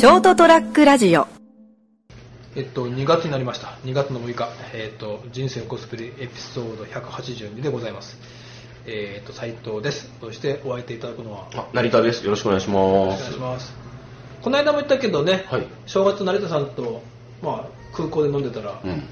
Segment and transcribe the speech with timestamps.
[0.00, 1.26] ショートトラックラジオ
[2.56, 3.76] えっと、2月になりました。
[3.84, 8.16] 2月の6日、えっと、人生コスプレエピソード182でございます。
[8.86, 10.10] えっと、斉藤です。
[10.22, 12.24] そしてお相手いただくのは、あ、成田です。
[12.24, 13.32] よろしくお願いしお願います。
[13.34, 13.74] します。
[14.40, 17.02] この間も言ったけどね、はい正月成田さんと、
[17.42, 19.02] まあ、空港で飲んでたら、うん。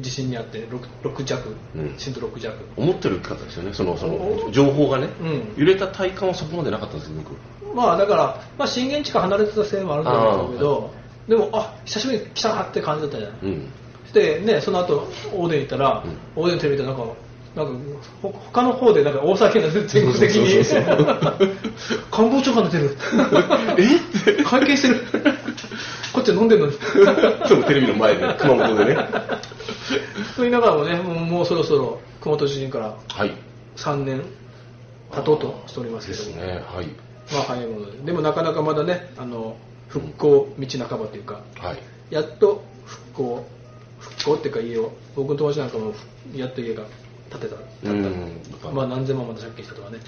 [0.00, 2.56] 地震にあって 6, 6弱、うん震度6弱。
[2.76, 3.72] 思ってる大きかったですよね。
[3.72, 5.08] その、そおの、情報がね。
[5.20, 7.14] うん揺れた体感はそこまでなかったんですよ、
[7.62, 7.76] 僕。
[7.76, 10.90] まあ、だから、まあ、震源地から離れてたせいもあるんだろうけど、
[11.28, 13.38] でも、あ、久しぶりに来たなって感じだったじゃない。
[13.42, 13.68] うん。
[14.12, 16.04] でね、その後大手に行ったら、
[16.36, 17.04] 大手のテレビでなんか、
[17.56, 17.72] なんか
[18.20, 20.64] ほ他の方でなんか大騒ぎが出て全国的に
[22.10, 22.96] 官房長官出てる
[23.78, 24.30] え？
[24.32, 25.00] って会見してる
[26.14, 26.72] こっちは飲んでるのに
[27.48, 28.94] そのテレビの前で、熊本でね。
[30.36, 33.32] と言いながらもねもうもうそろそろ熊本地震からはい。
[33.76, 34.22] 3年
[35.10, 36.62] 経とうとしておりますけどですね。
[36.72, 36.86] はい。
[37.32, 39.56] まあ早いものででもなかなかまだねあの
[39.88, 41.78] 復興道半ばというかはい。
[42.10, 43.46] やっと復興
[43.98, 45.94] 復興っていうか家を僕の友達なんかも
[46.32, 46.84] やっと家が
[47.30, 47.56] 建てた
[47.90, 48.12] うん建
[48.54, 49.98] ったまあ何千万まで借金したとかね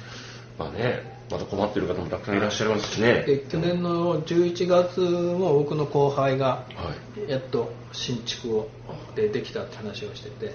[0.59, 3.25] まあね、また困ってる方もたくさんいらっしゃいますしね。
[3.27, 6.95] で去年の11月も僕の後輩がは
[7.27, 7.31] い。
[7.31, 8.69] やっと新築を
[9.15, 10.55] でできたって話をしてて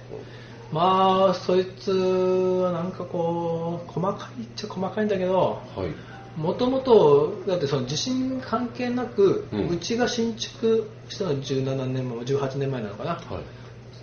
[0.72, 6.40] まあそいつはなんかこう細かいっちゃ細かいんだけどはい。
[6.40, 13.22] もともとだってその地震関係なく、ううんちが新築したのは17年前18年前なのかなはい。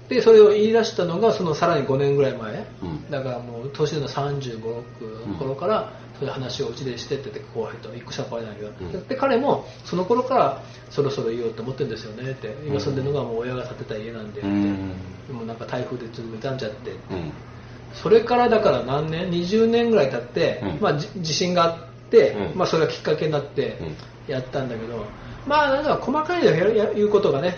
[0.09, 3.11] でそれを言い出したのがそのさらに5年ぐらい前、うん。
[3.11, 9.09] だからもう年の35、6の頃からそういう話をうちでしてってて後輩と一個下の後輩なんだけど、うん。
[9.09, 12.55] で彼もその頃からそろそろ言おうと思ってるんですよねって。
[12.67, 14.93] 今住んでるのがもう親が建てた家なんでって、うん。
[15.27, 16.91] でもなんか台風でずっと傷んじゃって。
[16.91, 17.33] うん。
[17.93, 20.81] それからだから何年？20年ぐらい経って、うん。
[20.81, 22.59] まあ、じ地震があって、うん。
[22.59, 24.33] まあ、それがきっかけになってうん。
[24.33, 25.05] やったんだけど、
[25.47, 27.57] まあなんか細かいのやるや言うことがね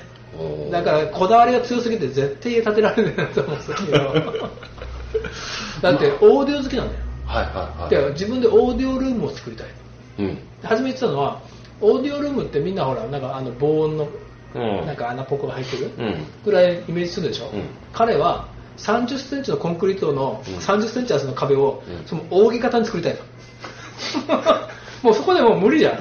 [0.70, 3.98] だからこだわりが強すぎて絶対家建てられないなと思うんですけど。
[5.82, 7.90] だってオーディオ好きなんだよ、はいはいはい。
[7.90, 9.66] で自分でオーディオルームを作りたい。
[10.18, 10.38] うん。
[10.62, 11.40] 初め言ってたのは
[11.80, 14.08] オーディオルームってみんなほらなんかあの防音の
[14.54, 14.86] うん。
[14.86, 16.26] なんか穴ポコが入ってるうん。
[16.44, 17.62] ぐらいイメージするでしょ、うん。
[17.92, 18.48] 彼は
[18.78, 20.54] 3 0センチのコンクリートのうん。
[20.56, 22.06] 3 0センチ厚の壁を、うん。
[22.06, 23.22] その扇形に作りたいと。
[25.02, 25.92] もうそこでもう無理じゃん。
[25.94, 25.98] え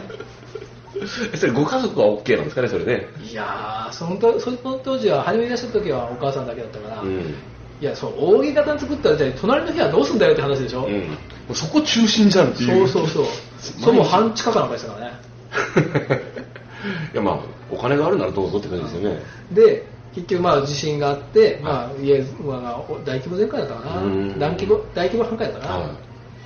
[1.35, 3.07] それご家族は OK なんですかね、それね。
[3.21, 7.35] いやーそのとその当時は初めにいらっした時はお母さんだけだったから、うん。
[7.81, 11.55] いやそう扇形に作ったらじゃあ隣の部屋どうすんだよって話でしょ、うん。
[11.55, 12.87] そこ中心じゃんっていう。
[12.87, 15.13] そうそうそうそれもう半地下かなんかですからね
[17.13, 17.39] いやまあ
[17.71, 19.23] お金があるならどうぞって感じですよね。
[19.51, 19.85] で
[20.15, 25.91] 結局まあ地震があって、まあ、家は大規模全壊だったかなうん大規模大規模半壊だったかな、は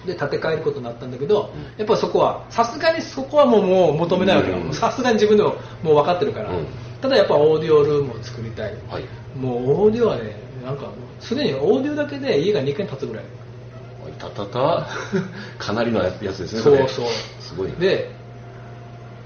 [0.06, 4.58] で建て替えることになったんだけど、やっぱそこはさすがにそこはもうもう求めないわけよ。
[4.58, 4.74] うん。
[4.74, 6.66] さすがに自分でももう分かってるから、うん。
[7.02, 8.74] ただやっぱオーディオルームを作りたい。
[8.90, 9.06] はい。
[9.38, 13.24] もうオーディオはねなんかすでにオーディオだけで家が2軒建つぐらい。
[14.10, 14.88] いたたた？
[15.58, 16.78] かなりのやつですね。
[16.78, 17.06] れそうそう。
[17.40, 17.76] すごいね。
[17.80, 18.12] で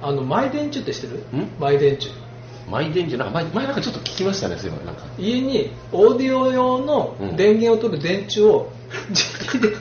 [0.02, 1.42] あのマイ電柱って知ってる？
[1.42, 1.50] ん？
[1.60, 2.14] マイ電柱。
[2.70, 5.04] マイ電池なんか前前なんかちょっと聞きましたね、そういなんか。
[5.18, 8.72] 家にオーディオ用の電源を取る電柱を
[9.10, 9.74] 自力で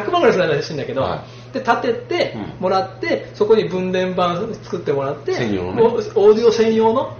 [0.00, 2.62] 100万ぐらいするらしいんだけど、はで立ててうん。
[2.62, 5.82] もらって、そこに分電盤作ってもらって専用のね。
[5.82, 7.16] オーディオ専用の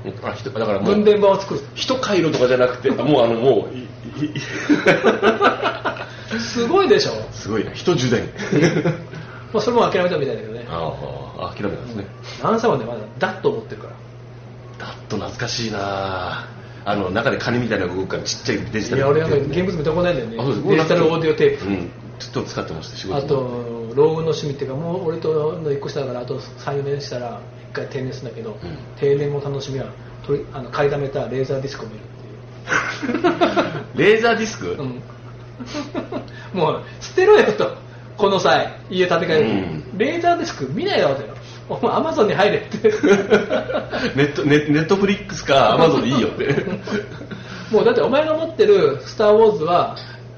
[0.84, 1.60] 分う電盤を作る。
[1.74, 4.40] 一回路とかじゃなくて、もうあのもういいい。
[6.40, 8.22] すごいでしょ、すごいな、人10台。
[9.52, 10.66] まあ、それも諦めたみたいだけどね。
[10.68, 10.92] あ
[11.38, 12.06] あ、諦めたんですね。
[12.42, 12.84] 何歳まで？
[12.84, 13.00] まだ。
[13.18, 13.88] ダッと思ってるか
[14.78, 14.86] ら。
[14.86, 16.48] だっと懐かしいな。
[16.84, 20.60] あの中で金みたいな動くからちっちゃいデジタルいや俺なんか現物見たことないんだよね。
[20.68, 27.40] デジタルオーディオテープ、うんちょっと使ってました仕事あと老後の趣味っていうかもう俺との1個下だからあと34年したら
[27.70, 28.56] 1回定年するんだけど、ん。
[28.98, 29.92] 定年の楽しみは
[30.26, 33.84] 取りあの買いだめたレーザーディスクを見るっていう。
[33.94, 35.02] レーザーディスク、うん。
[36.58, 37.76] もう捨てろよと
[38.16, 39.98] この際家建て替える、うん。
[39.98, 41.24] レーザーディスク見ないよって
[41.68, 42.78] お前アマゾンに入れって。
[44.16, 46.54] ネットネネットフリックスかアマゾンでいいよって。
[47.70, 49.96] もうだってお前が持ってる「スター・ウォーズ」は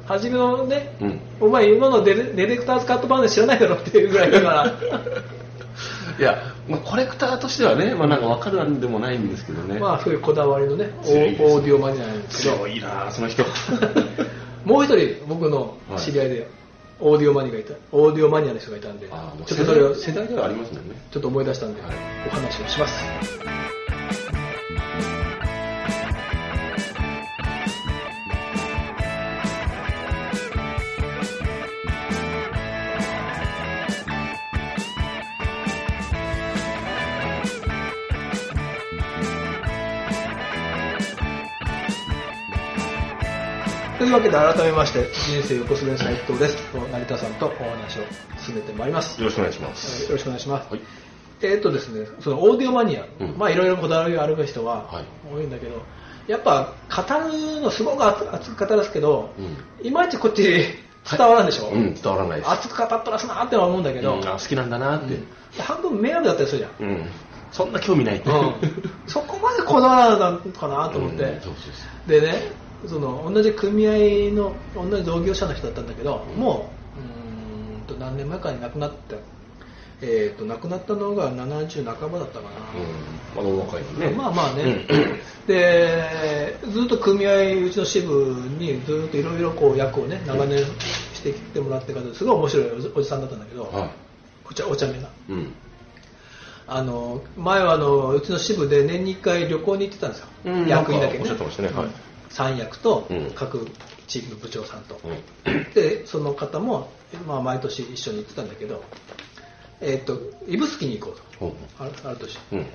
[0.09, 1.21] 初めのね、うん。
[1.39, 4.73] お前今のデディレクターズカット版で知らないだろっていうぐらいだから。
[6.19, 12.57] いや、まあ、コレクターとしてはね、まあ、なんか分かるんでもないんですけどね、まあそういうこだわりのねオーディオマニアなんですけど。
[12.57, 13.45] 強いなその人。
[14.65, 16.49] もう一人僕の知り合いで
[17.01, 20.95] オーディオマニアがいたオーディオマニアの人がいたんでちょっとそれを世代ではありますもんね。
[21.13, 21.91] ちょっと思い出したんで、はい。
[22.27, 23.05] お話をします
[44.09, 48.03] いうわけで改めまして人生横滑り斉藤です成田さんとお話を
[48.41, 50.05] 進めてまいりますよろしくお願いします。
[50.05, 50.81] よろしくお願いします、はい。
[51.43, 55.83] えーっとですねそのオーディオマニア、うんまあいろいろこだわりがある人ははい多いんだけど、
[56.27, 62.51] やっぱ語るのすごく熱熱く語らすけど、うんいまいちこっち伝わらんでしょ、うん、伝わらないです。
[62.51, 65.19] 熱く語っとらすなっては思うんだけど、うんあ好きなんだなって。
[65.61, 67.07] 半分迷惑だったりするじゃん、うん。
[67.53, 68.31] そんな興味ないって。
[68.31, 68.55] うん
[69.07, 71.41] そこまでこだわらなかなと思って。
[72.07, 76.41] でねその同じ組合の同じ同業者の人だったんだけど、うん。
[76.41, 79.17] もううーんと何年前かに亡くなった、
[80.01, 82.49] えー、と亡くなったのが70半ばだったか
[83.37, 83.59] な、うん。
[83.59, 84.11] 若いのね。
[84.11, 84.87] まあまあね、うん。
[85.47, 90.65] でずっと組合うちの支部にずっといろいろこう役をね長年
[91.15, 93.91] してきてもらってからすごい面白いおじさんだったんだけど、は
[94.49, 95.09] お茶お茶目な。
[95.09, 95.11] い。
[95.31, 95.53] うん。
[96.71, 100.69] あの前はあのうちの支部で年に1回旅行に行ってたんですよ、うん。
[100.69, 101.21] 役員だけね。
[101.21, 101.71] おっしゃってましたね。
[101.71, 101.89] はい
[102.31, 103.31] 3役とうん。
[103.35, 103.67] 各
[104.07, 105.73] 地域の部長さんと、うん。
[105.75, 106.91] でその方も、
[107.27, 108.83] まあ、毎年一緒に行ってたんだけど、
[109.81, 111.39] えっと指宿に行こうと。
[111.39, 111.53] ほう。
[111.79, 112.39] あるある年。
[112.53, 112.67] うん。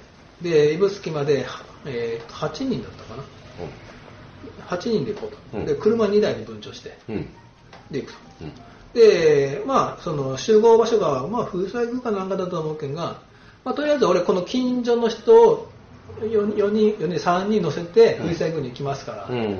[0.41, 1.45] で指宿まで、
[1.85, 3.23] えー、8人だったかな。
[4.67, 5.65] 8人で行こうと、うん。
[5.65, 7.29] で車2台に分譲してうん。
[7.91, 8.19] で行くと。
[8.41, 8.51] うん。
[8.93, 13.21] でまあその集合場所が、まあ、風彩宮かなんかだと思うけんが、
[13.65, 15.72] まあ、とりあえず俺この近所の人を
[16.21, 19.57] 4, 4人4人3人乗せて風彩宮に行きますから、うん。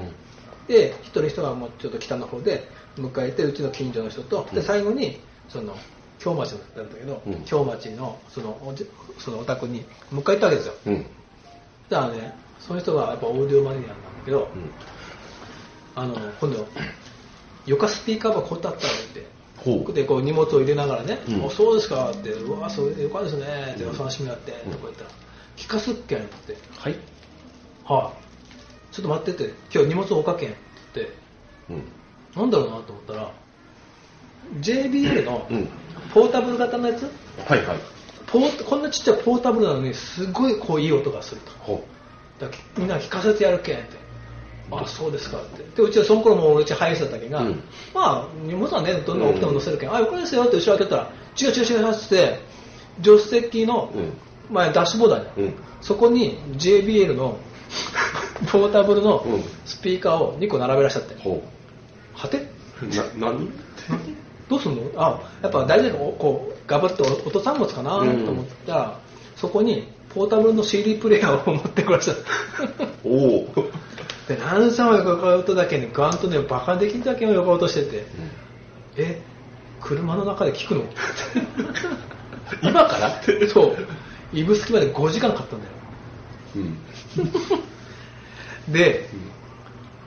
[0.68, 2.68] で一人一人はもうちょっと北の方で
[2.98, 5.20] 迎えてうちの近所の人と、うんで最後に
[5.50, 5.76] その
[6.20, 8.88] 京町だったんだけど、うん京町のそのおじ
[9.20, 11.06] そのお宅に迎え行ったわけですようん。
[11.90, 13.94] だからねその人がやっぱオーディオマニアなんだ
[14.26, 14.72] けど、うん。
[15.96, 16.68] あの今度
[17.66, 19.34] 床スピーカーがこうやってあったらって。
[19.94, 25.10] でこう荷物を入れながらね「うんあそうですか」って「うわそうよかったですね」ってうんお楽しみになって、うんとか言ったら
[25.58, 26.96] 「聞かすっけん」ってはい。
[27.86, 28.14] 「は
[28.92, 30.54] い、ちょっと待って」って「今日荷物おかけん」っ
[30.94, 31.12] て
[31.70, 31.84] うん。
[32.36, 33.32] なんだろうなと思ったら
[34.60, 35.70] JBL のうん。
[36.14, 37.04] ポータブル型のやつ？
[37.48, 37.78] はいはい。
[38.28, 41.86] ポーこんなちっちゃいポータブルなのにすごいこういい音がするとほ
[42.40, 42.48] だ
[42.78, 43.98] みんな聞かせてやるけんって
[44.72, 47.64] あそうですかってでうちはその頃もううちハイエースだったけんが、うん
[47.94, 52.40] まあ荷物はねどんどん大きくても乗せるけん、あよかですよって後ろ開けたら違う違う違うって
[53.04, 53.98] 助手席の、う。
[53.98, 54.14] うん。
[54.50, 55.54] まあ、ダッシュボードあるうん。
[55.82, 57.38] そこに JBL の
[58.52, 59.44] ポータブルのうん。
[59.66, 61.44] スピーカーを2個並べらっしゃって、ほ
[62.14, 62.38] はて？
[62.82, 62.88] う。
[63.20, 63.50] な、何？
[64.50, 64.82] どうすんの？
[64.98, 67.92] あやっぱ大事なこうガバッと音三物かな？
[68.00, 68.02] と
[68.32, 69.00] 思ったら、
[69.36, 72.86] そこにポータブルの CD プレイヤーを持ってくらっしゃった。
[73.08, 73.48] おお。
[74.28, 78.06] で何さも横顔音だけにガンとねバカできんだけの横音してて。
[78.96, 79.22] え
[79.82, 80.84] 車の中で聞くの？
[82.62, 83.22] 今から？
[83.50, 83.83] そう
[84.34, 85.72] 指宿まで5時間かかったんだよ。
[88.68, 88.74] うん。
[88.74, 89.10] で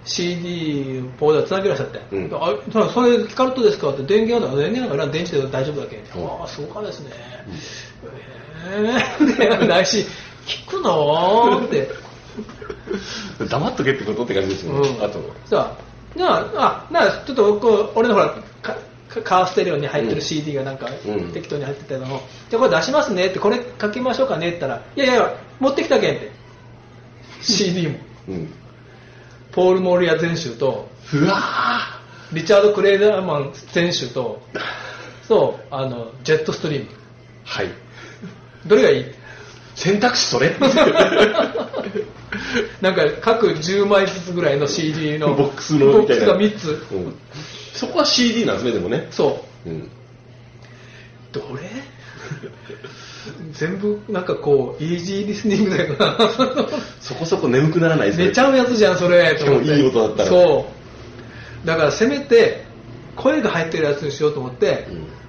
[0.05, 2.31] CD ポーダーつなげらっしゃって、うん。
[2.32, 6.26] あそそれ光るとですかって電源ある電源あるから電池で大丈夫だけん、うん。
[6.40, 7.11] ああそうかですね、
[8.69, 10.06] えー、でないし
[10.46, 11.88] 聞くのって。
[13.49, 14.88] 黙っとけってことって感じですよね。
[14.88, 15.05] うん。
[15.05, 15.19] あと。
[15.46, 15.76] さ
[16.14, 18.34] あ、なあ、あなあちょっとこう俺のほら
[19.23, 22.21] カーステレオに入ってるうん CD がなんかうん適当に入ってたのを、
[22.51, 26.31] じゃあこれ出しますねって、これかけましょうかねって言ったら、いやいや、持ってきたけんって。
[27.43, 27.99] CD も。
[28.29, 28.53] うん。
[29.53, 32.01] ポール・モリア全集と、うわ
[32.32, 34.43] リチャード・クレイダーマン全集と、
[35.27, 36.91] そう、あの、ジェットストリーム。
[37.44, 37.69] はい。
[38.67, 39.05] どれがいい？
[39.77, 40.56] 選択肢それ
[42.81, 46.94] なんか各10枚ずつぐらいの CD のボックスのみたいなボックスが3つ。
[46.94, 47.15] うん。
[47.77, 49.09] そこは CD なんですね、でもね。
[49.11, 49.71] そう。
[49.71, 49.89] うん。
[51.33, 51.71] どれ？
[53.53, 56.17] 全部なんかこうイージーリスニングだよな。
[57.01, 58.27] そこそこ眠くならないですね。
[58.27, 59.37] 寝ちゃうやつじゃんそれ。
[59.39, 60.29] しかもいい音だったら。
[60.29, 60.67] そ
[61.65, 61.67] う。
[61.67, 62.65] だからせめて
[63.17, 64.87] 声が入ってるやつにしようと思って、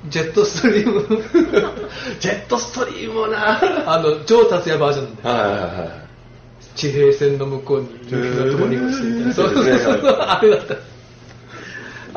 [0.09, 1.23] ジェットストリーム。
[2.19, 3.93] ジェットストリームもな。
[3.93, 6.07] あの上達也バージョンなんだよはいはいはい。
[6.75, 9.33] 地平線の向こうに雪のところに落ちてみたいな。
[9.33, 9.69] そうそうそ
[10.09, 10.17] う。
[10.19, 10.75] あれだった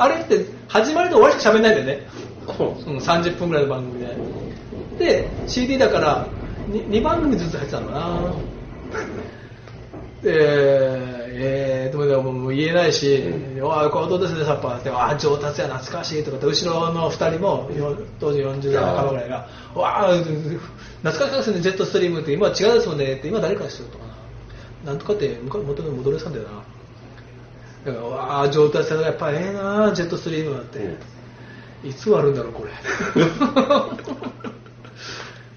[0.01, 2.07] あれって始まりと終わりしか喋んないんだよね。
[2.57, 2.91] そう。
[2.91, 4.17] うん、30分ぐらいの番組で。
[4.97, 6.27] で CD だから
[6.69, 8.33] 2, 2番組ずつ入ってたのかな。
[10.21, 10.31] で、
[11.33, 13.23] えー、でもでももう言えないし
[13.61, 24.11] 「おいこれどうですねサッパー」って「あ上達や懐かしい」とかって後ろの2人もよ当時40代半ばぐらいが「わあ懐かしいですねジェットストリームって今は違うですもんね」って今誰かにしようとかな。
[24.85, 26.49] なんとかって昔元に戻れてたんだよな
[27.85, 30.97] だからわあ上達ややっぱええなジェットストリームだって、
[31.83, 32.71] いつ終わるんだろうこれ。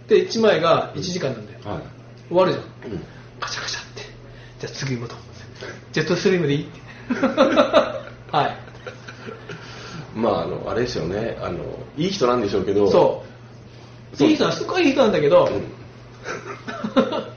[0.22, 1.58] で1枚が1時間なんだよ。
[1.64, 1.82] はい。
[2.28, 2.92] 終わるじゃん。
[2.92, 3.04] うん。
[3.40, 4.02] カチャカチャって。
[4.60, 5.16] じゃあ次もと
[5.92, 6.80] ジェットストリームでいいって。
[8.32, 8.56] はい。
[10.14, 11.38] まあ、あの、あれですよね。
[11.42, 11.58] あの、
[11.96, 12.90] いい人なんでしょうけど。
[12.90, 13.24] そ
[14.12, 14.16] う。
[14.16, 14.28] そう。
[14.28, 15.62] いい人はすごいいい人なんだけど、うん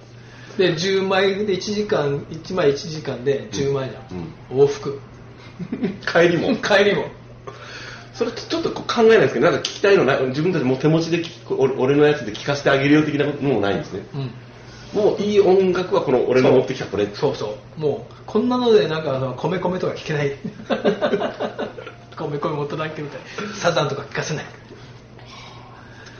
[0.57, 4.99] で10枚で1時間1枚1時間で10枚じゃん、往復。
[6.11, 6.55] 帰りも。
[6.61, 7.05] 帰りも。
[8.13, 14.01] それちょっと考えないですけど、なんか聞きたいのない、自分たちもう手持ちで聞き俺俺のやつで聞かせてあげるよ的なこともないんですね。
[14.15, 14.31] うん。
[14.93, 17.07] もういい音楽はこの俺の持ってきたこれ。
[17.13, 17.79] そうそう。
[17.79, 20.35] もうこんなのでなんかあの米米とか聞けない。
[22.15, 23.21] 米米もっとだけみたい。
[23.53, 24.45] サザンとか聞かせない。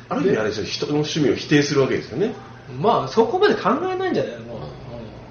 [0.10, 2.34] ある意味あれですよ、人の趣味を否定するわけですよね。
[2.70, 4.40] まあそこまで考えないんじゃない？
[4.40, 4.56] も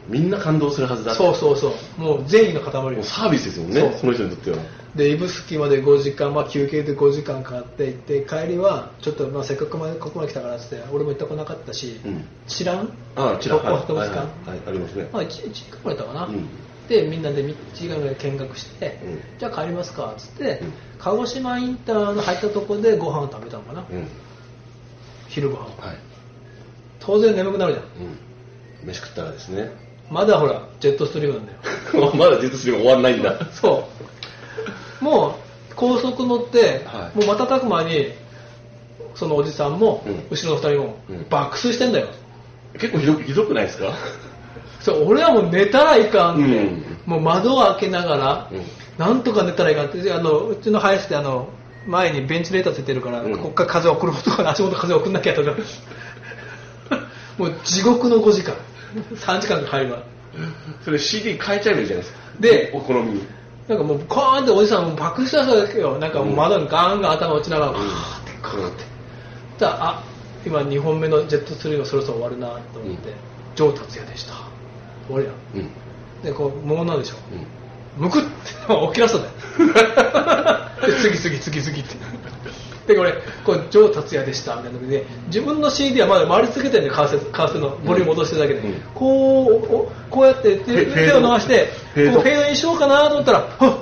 [0.09, 1.12] う、みんな感動するはずだ。
[1.12, 2.00] うんそうそうそう。
[2.00, 4.59] もう善意の塊よもうサービスですもんね、その人にとっては。
[4.95, 12.25] で指宿まで5時間、まあ、休憩で5時間かかって行って帰りはちょっと、まあ、せっかくまでここまで来たからっつって俺も行ったことなかったし、うん。
[12.47, 12.97] 知らん？
[13.14, 14.26] ああ、ちらどこ博物館、はい。
[14.26, 15.11] はいはいありますね。
[15.12, 16.49] まあ、1, 時間ぐらいだったかな、うん。
[16.88, 19.21] でみんなで1時間ぐらい見学して、うん。
[19.38, 20.73] じゃあ帰りますかっつって、うん。
[20.99, 24.09] 鹿児島インターの入ったとこでご飯を食べたのかな、うん。
[25.28, 25.99] 昼ご飯はい。
[27.06, 27.84] 当然眠くなるじゃん。
[27.84, 27.86] う
[28.86, 28.88] ん。
[28.88, 29.70] 飯食ったらですね。
[30.10, 32.12] まだほらジェットストリームなんだよ。
[32.14, 33.38] まだジェットストリーム終わんないんだ。
[33.52, 33.88] そ
[35.00, 35.04] う。
[35.04, 37.18] もう高速乗って、はい。
[37.18, 38.12] もう瞬く間に
[39.14, 40.22] そのおじさんも、うん。
[40.30, 41.26] 後ろの二人も、うん。
[41.28, 42.08] 爆睡してんだよ。
[42.78, 43.92] 結構ひどくひどくないですか？
[44.80, 46.82] そう俺はもう寝たらいかんって、うん。
[47.06, 48.62] もう窓を開けながら、うん。
[48.98, 51.48] なんとか寝たらいかんってであのうちの林ってあの
[51.86, 53.36] 前にベンチレーターついてるから、うん。
[53.38, 55.52] こっから風を送るとか足元風を送んなきゃとか
[57.38, 58.55] もう地獄の5時間。
[59.14, 60.02] 3時間で入るわ
[60.85, 62.19] それ CD 変えちゃえばいいじゃないですか。
[62.40, 63.26] でお好みに。
[63.69, 65.99] なんかもうコーンっておじさんも爆睡したわけよ。
[65.99, 67.76] なんかもう窓にガンガン頭落ちながら、うん。
[67.76, 68.85] はーってこうやって。
[69.59, 70.05] じゃああ
[70.45, 73.16] 今2本目のジェットストリームそろそろ終わるなと思って、うん。
[73.57, 74.35] 上達也でした。
[75.07, 75.33] 終わりや。
[75.55, 75.61] うん。
[75.61, 75.71] うん。
[76.23, 77.35] でこうもうなんでしょう。
[77.35, 77.47] ん。
[77.97, 78.28] むくって
[78.88, 79.37] 起きらせたんだよ
[80.87, 81.97] で 次次次次って
[82.87, 83.14] でこれ
[83.45, 88.81] こう上達也でしたみたいな時で自分の CD はまだ回り続けてるんだよ為替のボリューム落としてるだけで、うん。
[88.95, 93.76] こうおこうやって手を伸ばしてこうフェードにしようかなと思ったらはっ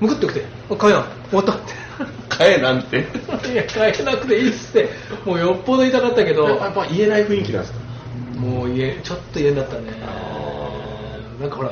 [0.00, 1.84] むくって起きて「帰らん終わった」って。
[2.36, 2.98] 変えなんて？
[3.52, 4.88] いや帰れなくていいっすって
[5.24, 7.78] もうよっぽど言いたかったけどやっぱ言えない雰囲気なんですか？
[8.40, 9.82] もう家ちょっと家になったね。
[11.40, 11.70] なんかほら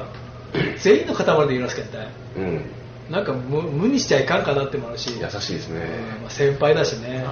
[0.79, 2.65] 全員の塊で言いますけどねうん。
[3.11, 5.81] なんか無無にしちゃいかんかなってもあるし、優しいですね。
[6.21, 7.25] まあ、先輩だしね。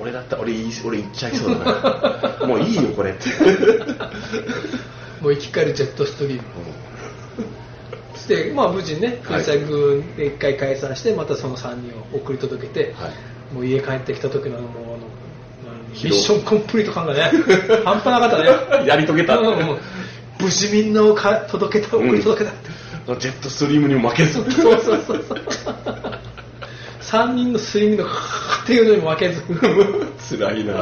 [0.00, 0.52] 俺だったら俺
[0.84, 2.46] 俺言っちゃいそうだな。
[2.46, 3.10] もういいよこれ。
[3.10, 3.28] って。
[5.20, 6.42] もう生き返るジェットストリーム。
[8.14, 9.42] そして、まあ、無事ねはい。
[9.42, 13.54] 藤沢軍で一回解散してまたその3人を送り届けて、はい。
[13.54, 14.98] もう家帰ってきた時のもうあの
[15.90, 17.30] ミッションコンプリート感がね。
[17.84, 18.86] 半端なかったね。
[18.86, 19.38] やり遂げた。
[19.38, 19.78] うん
[20.40, 22.70] 無事みんなをか届けた送り届けたって、
[23.06, 24.34] ジェットストリームにも負けず。
[24.34, 25.24] そうそうそう。
[25.28, 25.40] そう
[27.00, 29.42] 3人のスイングのっていうのにも負けず。
[30.36, 30.74] 辛いな。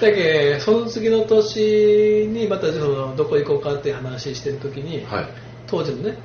[0.00, 5.28] だけその次の年にまたそのどこ行こうかって話してる時に、はい。
[5.66, 6.16] 当時のね、うん。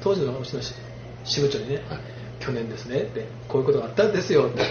[0.00, 0.74] 当時のうちの支
[1.24, 2.00] 支部長にね、はい。
[2.40, 4.64] 去年ですねってこういうことがあったんですよって。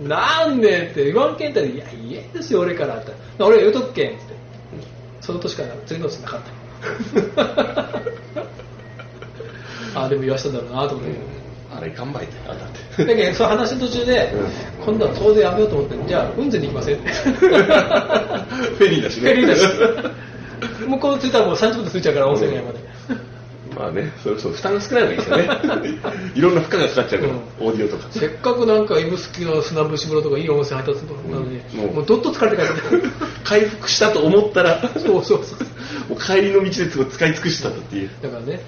[0.00, 3.12] なんでって言わんけんたらいや言えんですよ俺からって。
[3.40, 4.20] 俺は言うとくけんって。
[5.20, 6.57] その年から次の年なかった
[9.94, 11.12] あでも言わしたんだろうなと思って、
[11.76, 12.58] あれ頑張って、あだっ
[12.96, 13.04] て。
[13.04, 14.38] だけどその話の途中で、う
[14.84, 19.30] 今度は当然やめようと思ってじゃあ雲仙に行きませんってフェリーだしね。
[19.30, 19.62] フェリーだし。
[20.86, 22.78] 向こう着いたらもう30分で着いちゃうから温泉街まで、
[23.78, 25.48] まあね、それそう負担が少ないのがいいですよね。
[26.34, 28.08] いろんな負荷がかかっちゃうから、オーディオとか。
[28.10, 32.62] せっかくなんか指宿の砂節風呂とかいい温泉入ったとなのに、うんもうどっと疲れて帰
[32.96, 33.06] って
[33.44, 36.70] 回復したと思ったら、そうそうそうもう帰りの道で
[37.06, 38.10] 使い尽くしたっていう。
[38.20, 38.60] だからね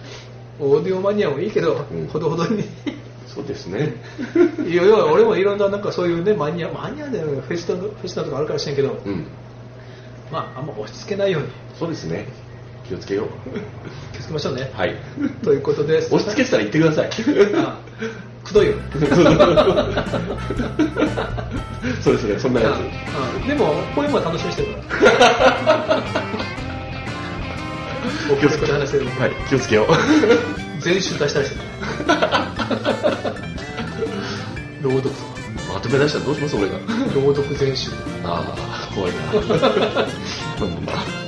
[0.61, 2.63] オーディオマニアもいいけど、うんほどほどに
[3.27, 3.95] そうですね。
[4.65, 9.27] いやいや俺もいろんななんかそういうねマニアマニアでフェスタフェスタとかあるかもしれんけど、うん。
[10.31, 12.29] まああんま押し付けないようにそうですね。
[12.91, 13.29] 気をつけよう。
[14.13, 14.97] 気をつけましょうね、はい。
[15.45, 17.11] ということです押し付けてたら言ってください。
[17.55, 17.79] あ
[18.43, 18.75] くどいよ
[22.03, 22.73] そうですね、そんなやう
[23.39, 25.13] んでもこういうのは楽しみにしてるから
[28.27, 28.27] つ。
[28.33, 29.87] お気をつけ話してるはい、気をつけよう。
[30.81, 31.63] 全集出したりしてる
[34.83, 35.15] 朗読
[35.73, 36.75] まとめ出したらどうします俺が。
[37.15, 37.91] 朗読全集
[38.25, 38.59] ああ、
[38.95, 39.19] 怖いな。
[39.23, 39.45] まあま
[40.67, 41.20] あまあ、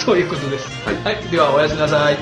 [0.00, 0.06] いいですけど。
[0.06, 0.68] ということです、
[1.04, 1.28] はい。
[1.30, 2.16] ではおやすみなさい。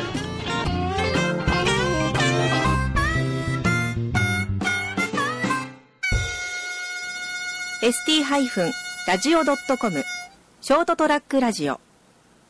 [10.60, 11.80] ショートトラックラジオ